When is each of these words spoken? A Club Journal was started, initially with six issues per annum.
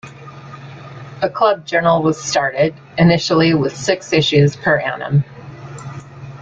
A 1.21 1.29
Club 1.29 1.63
Journal 1.67 2.01
was 2.01 2.19
started, 2.19 2.73
initially 2.97 3.53
with 3.53 3.77
six 3.77 4.11
issues 4.13 4.55
per 4.55 4.79
annum. 4.79 5.23